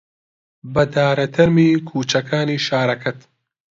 بەدارە 0.73 1.27
تەرمی 1.35 1.69
کووچەکانی 1.87 2.63
شارەکەت 2.65 3.19